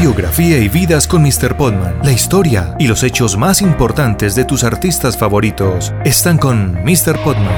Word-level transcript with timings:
Biografía 0.00 0.56
y 0.56 0.70
vidas 0.70 1.06
con 1.06 1.22
Mr. 1.22 1.58
Podman. 1.58 1.98
La 2.02 2.10
historia 2.10 2.74
y 2.78 2.88
los 2.88 3.02
hechos 3.02 3.36
más 3.36 3.60
importantes 3.60 4.34
de 4.34 4.46
tus 4.46 4.64
artistas 4.64 5.18
favoritos 5.18 5.92
están 6.06 6.38
con 6.38 6.72
Mr. 6.84 7.22
Podman. 7.22 7.52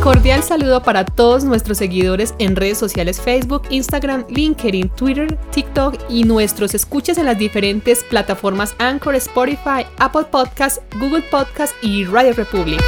Cordial 0.00 0.44
saludo 0.44 0.84
para 0.84 1.04
todos 1.04 1.42
nuestros 1.42 1.78
seguidores 1.78 2.36
en 2.38 2.54
redes 2.54 2.78
sociales 2.78 3.20
Facebook, 3.20 3.62
Instagram, 3.70 4.26
LinkedIn, 4.28 4.90
Twitter, 4.90 5.36
TikTok 5.50 6.04
y 6.08 6.22
nuestros 6.22 6.76
escuchas 6.76 7.18
en 7.18 7.26
las 7.26 7.36
diferentes 7.36 8.04
plataformas 8.04 8.76
Anchor, 8.78 9.16
Spotify, 9.16 9.84
Apple 9.98 10.26
Podcasts, 10.30 10.80
Google 11.00 11.22
Podcasts 11.32 11.74
y 11.82 12.04
Radio 12.04 12.32
Republic. 12.34 12.80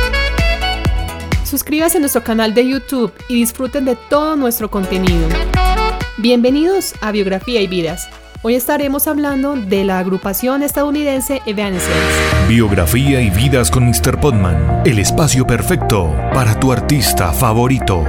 Suscríbase 1.42 1.98
a 1.98 2.00
nuestro 2.00 2.22
canal 2.22 2.54
de 2.54 2.68
YouTube 2.68 3.12
y 3.28 3.34
disfruten 3.34 3.86
de 3.86 3.96
todo 4.08 4.36
nuestro 4.36 4.70
contenido. 4.70 5.26
Bienvenidos 6.22 6.92
a 7.00 7.12
Biografía 7.12 7.62
y 7.62 7.66
Vidas. 7.66 8.10
Hoy 8.42 8.54
estaremos 8.54 9.08
hablando 9.08 9.56
de 9.56 9.84
la 9.84 9.98
agrupación 9.98 10.62
estadounidense 10.62 11.40
Evanescence. 11.46 11.96
Biografía 12.46 13.22
y 13.22 13.30
vidas 13.30 13.70
con 13.70 13.86
Mr. 13.86 14.20
Podman, 14.20 14.82
el 14.84 14.98
espacio 14.98 15.46
perfecto 15.46 16.14
para 16.34 16.60
tu 16.60 16.72
artista 16.72 17.32
favorito. 17.32 18.04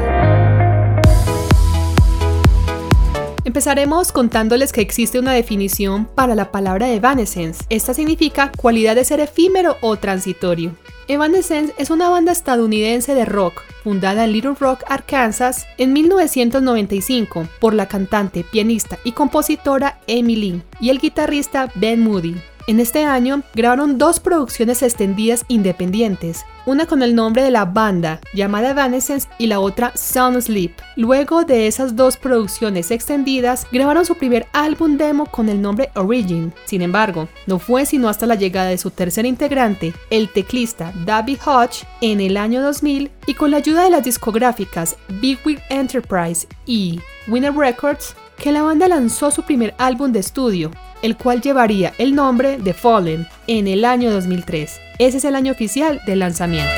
Empezaremos 3.45 4.11
contándoles 4.11 4.73
que 4.73 4.81
existe 4.81 5.17
una 5.17 5.31
definición 5.31 6.03
para 6.03 6.35
la 6.35 6.51
palabra 6.51 6.89
Evanescence. 6.89 7.63
Esta 7.69 7.93
significa 7.93 8.51
cualidad 8.57 8.95
de 8.95 9.05
ser 9.05 9.21
efímero 9.21 9.77
o 9.79 9.95
transitorio. 9.95 10.75
Evanescence 11.07 11.73
es 11.77 11.89
una 11.89 12.09
banda 12.09 12.31
estadounidense 12.31 13.15
de 13.15 13.25
rock 13.25 13.63
fundada 13.83 14.25
en 14.25 14.31
Little 14.31 14.55
Rock, 14.59 14.83
Arkansas, 14.87 15.67
en 15.77 15.93
1995 15.93 17.47
por 17.59 17.73
la 17.73 17.87
cantante, 17.87 18.43
pianista 18.43 18.99
y 19.03 19.13
compositora 19.13 19.99
Amy 20.07 20.61
y 20.79 20.89
el 20.89 20.99
guitarrista 20.99 21.71
Ben 21.75 22.01
Moody. 22.01 22.35
En 22.71 22.79
este 22.79 23.03
año 23.03 23.43
grabaron 23.53 23.97
dos 23.97 24.21
producciones 24.21 24.81
extendidas 24.81 25.43
independientes, 25.49 26.45
una 26.65 26.85
con 26.85 27.03
el 27.03 27.15
nombre 27.15 27.43
de 27.43 27.51
la 27.51 27.65
banda 27.65 28.21
llamada 28.33 28.69
Evanescence 28.69 29.27
y 29.37 29.47
la 29.47 29.59
otra 29.59 29.91
Sound 29.93 30.39
Sleep. 30.39 30.71
Luego 30.95 31.43
de 31.43 31.67
esas 31.67 31.97
dos 31.97 32.15
producciones 32.15 32.89
extendidas, 32.91 33.67
grabaron 33.73 34.05
su 34.05 34.15
primer 34.15 34.47
álbum 34.53 34.95
demo 34.95 35.25
con 35.25 35.49
el 35.49 35.61
nombre 35.61 35.89
Origin. 35.95 36.53
Sin 36.63 36.81
embargo, 36.81 37.27
no 37.45 37.59
fue 37.59 37.85
sino 37.85 38.07
hasta 38.07 38.25
la 38.25 38.35
llegada 38.35 38.69
de 38.69 38.77
su 38.77 38.89
tercer 38.89 39.25
integrante, 39.25 39.93
el 40.09 40.29
teclista 40.29 40.93
David 41.05 41.39
Hodge, 41.45 41.83
en 41.99 42.21
el 42.21 42.37
año 42.37 42.61
2000 42.61 43.11
y 43.27 43.33
con 43.33 43.51
la 43.51 43.57
ayuda 43.57 43.83
de 43.83 43.89
las 43.89 44.05
discográficas 44.05 44.95
Big 45.19 45.39
Wig 45.45 45.59
Enterprise 45.69 46.47
y 46.65 47.01
Winner 47.27 47.53
Records, 47.53 48.15
que 48.41 48.51
la 48.51 48.63
banda 48.63 48.87
lanzó 48.87 49.29
su 49.29 49.43
primer 49.43 49.75
álbum 49.77 50.11
de 50.11 50.19
estudio, 50.19 50.71
el 51.03 51.15
cual 51.15 51.41
llevaría 51.41 51.93
el 51.99 52.15
nombre 52.15 52.57
de 52.57 52.73
Fallen 52.73 53.27
en 53.45 53.67
el 53.67 53.85
año 53.85 54.11
2003. 54.11 54.81
Ese 54.97 55.17
es 55.17 55.25
el 55.25 55.35
año 55.35 55.51
oficial 55.51 56.01
del 56.07 56.19
lanzamiento. 56.19 56.71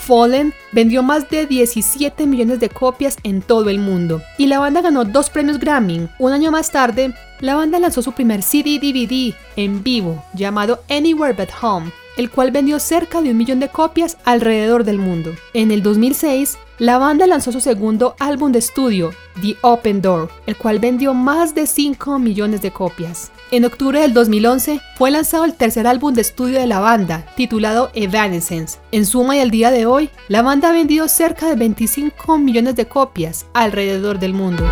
Fallen 0.00 0.54
vendió 0.72 1.02
más 1.02 1.28
de 1.28 1.46
17 1.46 2.26
millones 2.26 2.58
de 2.58 2.70
copias 2.70 3.18
en 3.22 3.42
todo 3.42 3.68
el 3.68 3.78
mundo 3.78 4.22
y 4.38 4.46
la 4.46 4.58
banda 4.58 4.80
ganó 4.80 5.04
dos 5.04 5.28
premios 5.28 5.58
Grammy. 5.58 6.08
Un 6.18 6.32
año 6.32 6.50
más 6.50 6.72
tarde, 6.72 7.12
la 7.40 7.56
banda 7.56 7.78
lanzó 7.78 8.00
su 8.00 8.12
primer 8.12 8.42
CD 8.42 8.78
DVD 8.78 9.34
en 9.56 9.82
vivo 9.82 10.24
llamado 10.32 10.82
Anywhere 10.88 11.34
But 11.34 11.50
Home, 11.60 11.92
el 12.18 12.30
cual 12.30 12.50
vendió 12.50 12.78
cerca 12.78 13.22
de 13.22 13.30
un 13.30 13.38
millón 13.38 13.60
de 13.60 13.70
copias 13.70 14.18
alrededor 14.24 14.84
del 14.84 14.98
mundo. 14.98 15.34
En 15.54 15.70
el 15.70 15.82
2006, 15.82 16.58
la 16.78 16.98
banda 16.98 17.26
lanzó 17.26 17.50
su 17.50 17.60
segundo 17.60 18.14
álbum 18.18 18.52
de 18.52 18.58
estudio, 18.58 19.10
The 19.40 19.56
Open 19.62 20.02
Door, 20.02 20.28
el 20.46 20.56
cual 20.56 20.78
vendió 20.78 21.14
más 21.14 21.54
de 21.54 21.66
5 21.66 22.18
millones 22.18 22.60
de 22.60 22.70
copias. 22.72 23.30
En 23.50 23.64
octubre 23.64 24.00
del 24.00 24.12
2011 24.12 24.80
fue 24.96 25.10
lanzado 25.10 25.44
el 25.44 25.54
tercer 25.54 25.86
álbum 25.86 26.12
de 26.12 26.20
estudio 26.20 26.60
de 26.60 26.66
la 26.66 26.80
banda, 26.80 27.24
titulado 27.36 27.90
Evanescence. 27.94 28.78
En 28.92 29.06
suma 29.06 29.36
y 29.36 29.40
al 29.40 29.50
día 29.50 29.70
de 29.70 29.86
hoy, 29.86 30.10
la 30.28 30.42
banda 30.42 30.68
ha 30.68 30.72
vendido 30.72 31.08
cerca 31.08 31.48
de 31.48 31.56
25 31.56 32.38
millones 32.38 32.76
de 32.76 32.86
copias 32.86 33.46
alrededor 33.54 34.18
del 34.18 34.34
mundo. 34.34 34.64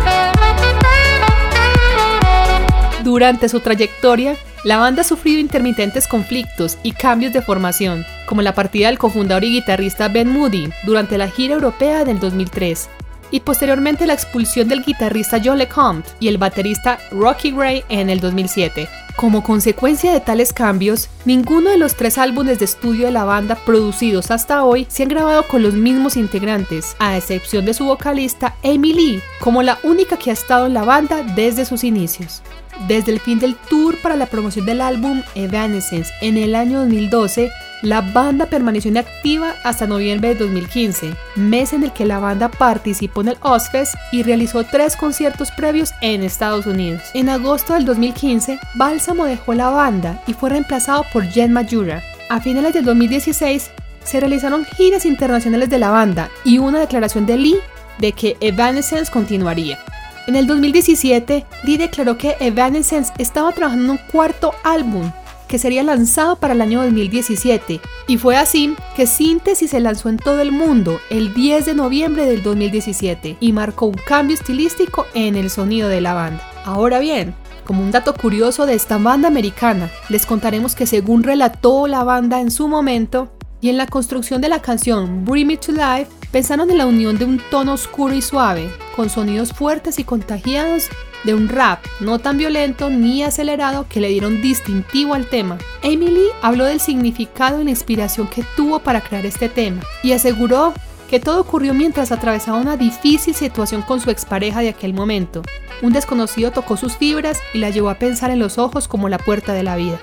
Durante 3.07 3.47
su 3.47 3.61
trayectoria, 3.61 4.35
la 4.65 4.79
banda 4.79 4.99
ha 4.99 5.05
sufrido 5.05 5.39
intermitentes 5.39 6.09
conflictos 6.09 6.77
y 6.83 6.91
cambios 6.91 7.31
de 7.31 7.41
formación, 7.41 8.05
como 8.25 8.41
la 8.41 8.53
partida 8.53 8.87
del 8.87 8.97
cofundador 8.97 9.45
y 9.45 9.51
guitarrista 9.51 10.09
Ben 10.09 10.27
Moody 10.27 10.67
durante 10.83 11.17
la 11.17 11.29
gira 11.29 11.53
europea 11.53 12.03
del 12.03 12.19
2003, 12.19 12.89
y 13.31 13.39
posteriormente 13.39 14.05
la 14.07 14.13
expulsión 14.13 14.67
del 14.67 14.83
guitarrista 14.83 15.39
John 15.41 15.57
LeCompte 15.57 16.09
y 16.19 16.27
el 16.27 16.37
baterista 16.37 16.99
Rocky 17.11 17.51
Gray 17.51 17.85
en 17.87 18.09
el 18.09 18.19
2007. 18.19 18.89
Como 19.15 19.41
consecuencia 19.41 20.11
de 20.11 20.19
tales 20.19 20.51
cambios, 20.51 21.07
ninguno 21.23 21.69
de 21.69 21.77
los 21.77 21.95
tres 21.95 22.17
álbumes 22.17 22.59
de 22.59 22.65
estudio 22.65 23.05
de 23.05 23.13
la 23.13 23.23
banda 23.23 23.55
producidos 23.55 24.31
hasta 24.31 24.65
hoy 24.65 24.85
se 24.89 25.03
han 25.03 25.09
grabado 25.09 25.43
con 25.43 25.63
los 25.63 25.75
mismos 25.75 26.17
integrantes, 26.17 26.97
a 26.99 27.15
excepción 27.15 27.63
de 27.63 27.73
su 27.73 27.85
vocalista 27.85 28.57
Amy 28.65 28.91
Lee, 28.91 29.21
como 29.39 29.63
la 29.63 29.79
única 29.83 30.17
que 30.17 30.29
ha 30.29 30.33
estado 30.33 30.65
en 30.65 30.73
la 30.73 30.83
banda 30.83 31.23
desde 31.23 31.63
sus 31.63 31.85
inicios. 31.85 32.43
Desde 32.85 33.11
el 33.11 33.19
fin 33.19 33.39
del 33.39 33.55
tour 33.55 33.97
para 34.01 34.15
la 34.15 34.27
promoción 34.27 34.65
del 34.65 34.81
álbum 34.81 35.23
Evanescence 35.35 36.13
en 36.21 36.37
el 36.37 36.55
año 36.55 36.79
2012, 36.81 37.49
la 37.81 38.01
banda 38.01 38.47
permaneció 38.47 38.89
inactiva 38.89 39.55
hasta 39.63 39.87
noviembre 39.87 40.29
de 40.29 40.35
2015, 40.35 41.13
mes 41.35 41.73
en 41.73 41.83
el 41.83 41.91
que 41.91 42.05
la 42.05 42.19
banda 42.19 42.49
participó 42.49 43.21
en 43.21 43.29
el 43.29 43.37
Ozfest 43.41 43.95
y 44.11 44.23
realizó 44.23 44.63
tres 44.63 44.95
conciertos 44.95 45.51
previos 45.51 45.91
en 46.01 46.23
Estados 46.23 46.65
Unidos. 46.65 47.01
En 47.13 47.29
agosto 47.29 47.73
del 47.73 47.85
2015, 47.85 48.59
Bálsamo 48.75 49.25
dejó 49.25 49.53
la 49.53 49.69
banda 49.69 50.21
y 50.27 50.33
fue 50.33 50.49
reemplazado 50.51 51.05
por 51.11 51.23
Jen 51.25 51.53
Majura. 51.53 52.03
A 52.29 52.41
finales 52.41 52.73
del 52.73 52.85
2016, 52.85 53.71
se 54.03 54.19
realizaron 54.19 54.65
giras 54.65 55.05
internacionales 55.05 55.69
de 55.69 55.79
la 55.79 55.89
banda 55.89 56.29
y 56.43 56.59
una 56.59 56.79
declaración 56.79 57.25
de 57.25 57.37
Lee 57.37 57.57
de 57.99 58.11
que 58.11 58.37
Evanescence 58.39 59.11
continuaría. 59.11 59.79
En 60.27 60.35
el 60.35 60.45
2017, 60.45 61.45
Lee 61.63 61.77
declaró 61.77 62.17
que 62.17 62.35
Evanescence 62.41 63.13
estaba 63.17 63.53
trabajando 63.53 63.85
en 63.85 63.91
un 63.91 63.97
cuarto 64.11 64.53
álbum 64.65 65.09
que 65.47 65.57
sería 65.57 65.83
lanzado 65.83 66.35
para 66.35 66.53
el 66.53 66.59
año 66.59 66.83
2017, 66.83 67.79
y 68.07 68.17
fue 68.17 68.35
así 68.35 68.75
que 68.97 69.07
Síntesis 69.07 69.71
se 69.71 69.79
lanzó 69.79 70.09
en 70.09 70.17
todo 70.17 70.41
el 70.41 70.51
mundo 70.51 70.99
el 71.09 71.33
10 71.33 71.67
de 71.67 71.75
noviembre 71.75 72.25
del 72.25 72.43
2017 72.43 73.37
y 73.39 73.53
marcó 73.53 73.85
un 73.85 73.95
cambio 74.05 74.35
estilístico 74.35 75.05
en 75.13 75.37
el 75.37 75.49
sonido 75.49 75.87
de 75.87 76.01
la 76.01 76.13
banda. 76.13 76.43
Ahora 76.65 76.99
bien, 76.99 77.33
como 77.63 77.81
un 77.81 77.91
dato 77.91 78.13
curioso 78.13 78.65
de 78.65 78.73
esta 78.73 78.97
banda 78.97 79.29
americana, 79.29 79.89
les 80.09 80.25
contaremos 80.25 80.75
que 80.75 80.87
según 80.87 81.23
relató 81.23 81.87
la 81.87 82.03
banda 82.03 82.41
en 82.41 82.51
su 82.51 82.67
momento, 82.67 83.31
y 83.61 83.69
en 83.69 83.77
la 83.77 83.87
construcción 83.87 84.41
de 84.41 84.49
la 84.49 84.61
canción 84.61 85.25
Bring 85.25 85.47
Me 85.47 85.57
to 85.57 85.71
Life, 85.71 86.07
pensaron 86.31 86.69
en 86.71 86.77
la 86.77 86.85
unión 86.85 87.17
de 87.17 87.25
un 87.25 87.41
tono 87.49 87.73
oscuro 87.73 88.13
y 88.13 88.21
suave, 88.21 88.69
con 88.95 89.09
sonidos 89.09 89.53
fuertes 89.53 89.99
y 89.99 90.03
contagiados 90.03 90.89
de 91.23 91.33
un 91.33 91.49
rap 91.49 91.83
no 91.99 92.19
tan 92.19 92.37
violento 92.37 92.89
ni 92.89 93.23
acelerado 93.23 93.87
que 93.89 93.99
le 93.99 94.09
dieron 94.09 94.41
distintivo 94.41 95.13
al 95.13 95.27
tema. 95.27 95.57
Emily 95.81 96.27
habló 96.41 96.65
del 96.65 96.79
significado 96.79 97.61
y 97.61 97.65
la 97.65 97.71
inspiración 97.71 98.27
que 98.27 98.43
tuvo 98.55 98.79
para 98.79 99.01
crear 99.01 99.25
este 99.25 99.49
tema 99.49 99.81
y 100.03 100.11
aseguró 100.11 100.73
que 101.09 101.19
todo 101.19 101.41
ocurrió 101.41 101.73
mientras 101.73 102.11
atravesaba 102.11 102.59
una 102.59 102.77
difícil 102.77 103.33
situación 103.33 103.81
con 103.81 104.01
su 104.01 104.09
expareja 104.09 104.61
de 104.61 104.69
aquel 104.69 104.93
momento. 104.93 105.41
Un 105.81 105.93
desconocido 105.93 106.51
tocó 106.51 106.75
sus 106.75 106.97
fibras 106.97 107.39
y 107.53 107.59
la 107.59 107.69
llevó 107.69 107.89
a 107.89 107.95
pensar 107.95 108.29
en 108.31 108.39
los 108.39 108.57
ojos 108.57 108.87
como 108.87 109.09
la 109.09 109.17
puerta 109.17 109.53
de 109.53 109.63
la 109.63 109.75
vida. 109.75 109.99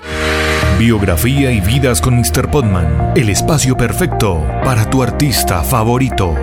Biografía 0.77 1.53
y 1.53 1.61
vidas 1.61 2.01
con 2.01 2.17
Mr. 2.17 2.51
Podman, 2.51 3.13
el 3.15 3.29
espacio 3.29 3.77
perfecto 3.77 4.45
para 4.61 4.89
tu 4.89 5.01
artista 5.01 5.63
favorito. 5.63 6.35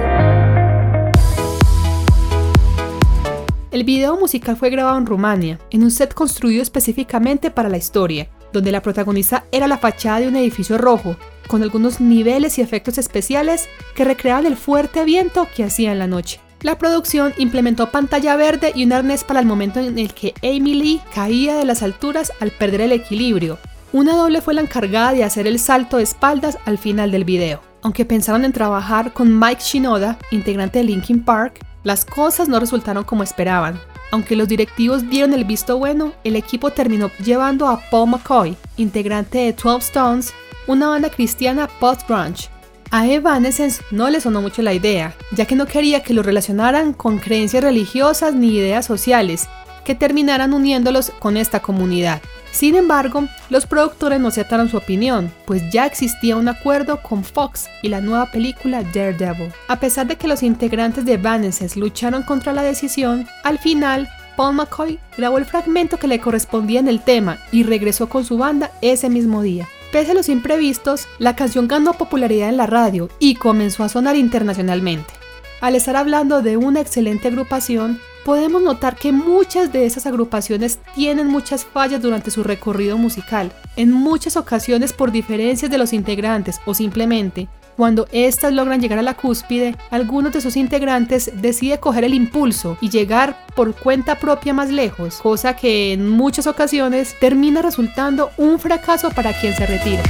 El 3.71 3.85
video 3.85 4.17
musical 4.17 4.57
fue 4.57 4.71
grabado 4.71 4.97
en 4.97 5.05
Rumania, 5.05 5.59
en 5.71 5.83
un 5.83 5.91
set 5.91 6.15
construido 6.15 6.63
específicamente 6.63 7.51
para 7.51 7.69
la 7.69 7.77
historia, 7.77 8.31
donde 8.55 8.73
la 8.73 8.81
protagonista 8.81 9.45
era 9.53 9.69
la 9.69 9.77
fachada 9.77 10.21
de 10.21 10.29
un 10.29 10.37
edificio 10.37 10.79
rojo, 10.79 11.15
con 11.47 11.63
algunos 11.63 12.01
niveles 12.01 12.57
y 12.57 12.63
efectos 12.63 12.97
especiales 12.97 13.69
que 13.95 14.05
recreaban 14.05 14.47
el 14.47 14.57
fuerte 14.57 15.05
viento 15.05 15.47
que 15.55 15.65
hacía 15.65 15.93
en 15.93 15.99
la 15.99 16.07
noche. 16.07 16.41
La 16.63 16.79
producción 16.79 17.35
implementó 17.37 17.91
pantalla 17.91 18.35
verde 18.37 18.73
y 18.75 18.87
un 18.87 18.95
arnés 18.95 19.25
para 19.25 19.41
el 19.41 19.47
momento 19.47 19.79
en 19.79 19.99
el 19.99 20.15
que 20.15 20.33
Amy 20.43 20.75
Lee 20.75 21.01
caía 21.15 21.55
de 21.55 21.67
las 21.67 21.83
alturas 21.83 22.33
al 22.41 22.51
perder 22.51 22.81
el 22.81 22.93
equilibrio, 22.93 23.59
una 23.93 24.17
doble 24.17 24.41
fue 24.41 24.55
la 24.55 24.63
encargada 24.63 25.13
de 25.13 25.25
hacer 25.25 25.47
el 25.47 25.59
salto 25.59 25.99
de 25.99 26.03
espaldas 26.03 26.59
al 26.65 26.79
final 26.79 27.11
del 27.11 27.25
video. 27.25 27.61
Aunque 27.83 28.05
pensaron 28.05 28.45
en 28.45 28.53
trabajar 28.53 29.13
con 29.13 29.39
Mike 29.39 29.61
Shinoda, 29.63 30.19
integrante 30.31 30.79
de 30.79 30.85
Linkin 30.85 31.23
Park, 31.23 31.61
las 31.85 32.05
cosas 32.05 32.49
no 32.49 32.59
resultaron 32.59 33.05
como 33.05 33.23
esperaban. 33.23 33.79
Aunque 34.11 34.37
los 34.37 34.49
directivos 34.49 35.09
dieron 35.09 35.33
el 35.35 35.45
visto 35.45 35.79
bueno, 35.79 36.13
el 36.25 36.37
equipo 36.37 36.71
terminó 36.71 37.11
llevando 37.23 37.67
a 37.67 37.81
Paul 37.91 38.11
McCoy, 38.11 38.57
integrante 38.77 39.39
de 39.39 39.53
12 39.53 39.79
Stones, 39.79 40.33
una 40.67 40.89
banda 40.89 41.11
cristiana 41.11 41.69
post-grunge, 41.81 42.49
A 42.91 43.07
Evanescence 43.09 43.83
no 43.91 44.09
le 44.11 44.21
sonó 44.21 44.43
mucho 44.43 44.63
la 44.63 44.75
idea, 44.75 45.15
ya 45.33 45.47
que 45.47 45.57
no 45.57 45.67
quería 45.67 46.03
que 46.03 46.15
lo 46.15 46.23
relacionaran 46.23 46.93
con 46.93 47.19
creencias 47.19 47.65
religiosas 47.65 48.35
ni 48.35 48.55
ideas 48.55 48.87
sociales, 48.87 49.49
que 49.85 49.95
terminaran 49.95 50.53
uniéndolos 50.53 51.11
con 51.19 51.37
esta 51.37 51.61
comunidad. 51.61 52.21
Sin 52.53 52.75
embargo, 52.75 53.27
los 53.49 53.67
productores 53.67 54.21
no 54.21 54.29
aceptaron 54.29 54.69
su 54.69 54.77
opinión, 54.77 55.33
pues 55.47 55.63
ya 55.73 55.87
existía 55.87 56.37
un 56.37 56.49
acuerdo 56.49 57.03
con 57.03 57.25
Fox 57.25 57.69
y 57.81 57.89
la 57.89 58.03
nueva 58.03 58.27
película 58.27 58.83
Daredevil. 58.83 59.53
A 59.69 59.81
pesar 59.81 60.07
de 60.07 60.17
que 60.17 60.29
los 60.29 60.43
integrantes 60.43 61.07
de 61.07 61.15
Evanescence 61.15 61.81
lucharon 61.81 62.23
contra 62.23 62.53
la 62.53 62.63
decisión, 62.63 63.27
al 63.43 63.59
final 63.59 64.09
Paul 64.37 64.55
McCoy 64.55 64.99
grabó 65.17 65.39
el 65.39 65.47
fragmento 65.47 65.99
que 65.99 66.09
le 66.09 66.21
correspondía 66.21 66.81
en 66.81 66.89
el 66.89 67.01
tema 67.01 67.39
y 67.53 67.63
regresó 67.63 68.09
con 68.09 68.25
su 68.25 68.37
banda 68.37 68.71
ese 68.83 69.09
mismo 69.09 69.43
día. 69.43 69.67
Pese 69.91 70.13
a 70.13 70.15
los 70.15 70.29
imprevistos, 70.29 71.07
la 71.19 71.37
canción 71.37 71.69
ganó 71.69 71.95
popularidad 71.95 72.49
en 72.49 72.57
la 72.57 72.67
radio 72.67 73.09
y 73.19 73.35
comenzó 73.35 73.85
a 73.85 73.89
sonar 73.89 74.17
internacionalmente. 74.17 75.13
Al 75.61 75.75
estar 75.75 75.97
hablando 75.97 76.43
de 76.43 76.57
una 76.57 76.81
excelente 76.81 77.29
agrupación, 77.29 78.01
podemos 78.25 78.63
notar 78.63 78.97
que 78.97 79.13
muchas 79.13 79.73
de 79.73 79.87
esas 79.87 80.07
agrupaciones 80.07 80.79
tienen 80.95 81.27
muchas 81.27 81.65
fallas 81.65 82.03
durante 82.03 82.31
su 82.31 82.43
recorrido 82.43 82.99
musical, 82.99 83.53
en 83.77 83.93
muchas 83.93 84.37
ocasiones 84.37 84.93
por 84.93 85.13
diferencias 85.13 85.71
de 85.71 85.79
los 85.79 85.93
integrantes 85.93 86.61
o 86.67 86.75
simplemente 86.75 87.49
cuando 87.77 88.07
éstas 88.13 88.53
logran 88.53 88.81
llegar 88.81 88.99
a 88.99 89.03
la 89.03 89.15
cúspide, 89.15 89.77
algunos 89.91 90.33
de 90.33 90.41
sus 90.41 90.57
integrantes 90.57 91.31
deciden 91.41 91.79
coger 91.79 92.05
el 92.05 92.15
impulso 92.15 92.77
y 92.81 92.91
llegar 92.91 93.47
por 93.57 93.75
cuenta 93.75 94.19
propia 94.19 94.53
más 94.53 94.71
lejos, 94.71 95.17
cosa 95.17 95.57
que 95.57 95.93
en 95.93 96.09
muchas 96.09 96.47
ocasiones 96.47 97.17
termina 97.19 97.63
resultando 97.63 98.31
un 98.37 98.59
fracaso 98.59 99.11
para 99.11 99.33
quien 99.33 99.55
se 99.55 99.67
retira. 99.67 100.03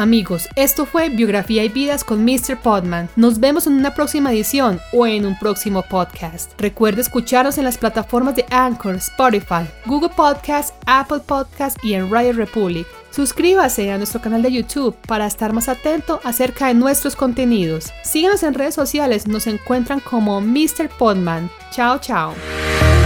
Amigos, 0.00 0.48
esto 0.56 0.86
fue 0.86 1.10
Biografía 1.10 1.62
y 1.62 1.68
Vidas 1.68 2.04
con 2.04 2.24
Mr. 2.24 2.58
Podman. 2.62 3.10
Nos 3.16 3.38
vemos 3.38 3.66
en 3.66 3.74
una 3.74 3.92
próxima 3.92 4.32
edición 4.32 4.80
o 4.94 5.06
en 5.06 5.26
un 5.26 5.38
próximo 5.38 5.82
podcast. 5.82 6.58
Recuerde 6.58 7.02
escucharnos 7.02 7.58
en 7.58 7.64
las 7.64 7.76
plataformas 7.76 8.34
de 8.34 8.46
Anchor, 8.48 8.94
Spotify, 8.94 9.66
Google 9.84 10.08
Podcast, 10.08 10.74
Apple 10.86 11.20
Podcast 11.26 11.76
y 11.84 11.92
en 11.92 12.10
Radio 12.10 12.32
Republic. 12.32 12.86
Suscríbase 13.10 13.92
a 13.92 13.98
nuestro 13.98 14.22
canal 14.22 14.40
de 14.40 14.52
YouTube 14.52 14.96
para 15.06 15.26
estar 15.26 15.52
más 15.52 15.68
atento 15.68 16.18
acerca 16.24 16.68
de 16.68 16.74
nuestros 16.74 17.14
contenidos. 17.14 17.92
Síganos 18.02 18.42
en 18.42 18.54
redes 18.54 18.74
sociales, 18.74 19.28
nos 19.28 19.46
encuentran 19.46 20.00
como 20.00 20.40
Mr. 20.40 20.88
Podman. 20.96 21.50
Chao, 21.72 21.98
chao. 21.98 22.32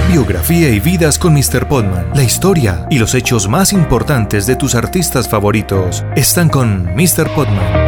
Biografía 0.08 0.70
y 0.70 0.80
vidas 0.80 1.18
con 1.18 1.34
Mr. 1.34 1.66
Podman. 1.66 2.10
La 2.14 2.22
historia 2.22 2.86
y 2.90 2.98
los 2.98 3.14
hechos 3.14 3.48
más 3.48 3.72
importantes 3.72 4.46
de 4.46 4.54
tus 4.54 4.74
artistas 4.74 5.28
favoritos 5.28 6.04
están 6.14 6.48
con 6.48 6.84
Mr. 6.94 7.28
Podman. 7.34 7.83